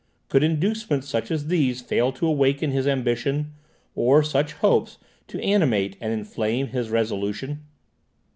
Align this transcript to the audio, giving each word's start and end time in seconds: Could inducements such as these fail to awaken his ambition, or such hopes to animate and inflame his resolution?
Could 0.29 0.41
inducements 0.41 1.07
such 1.07 1.29
as 1.29 1.45
these 1.45 1.79
fail 1.79 2.11
to 2.13 2.25
awaken 2.25 2.71
his 2.71 2.87
ambition, 2.87 3.53
or 3.93 4.23
such 4.23 4.53
hopes 4.53 4.97
to 5.27 5.39
animate 5.43 5.95
and 6.01 6.11
inflame 6.11 6.69
his 6.69 6.89
resolution? 6.89 7.63